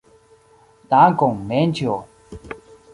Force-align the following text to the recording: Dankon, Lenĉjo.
Dankon, 0.95 1.39
Lenĉjo. 1.53 2.01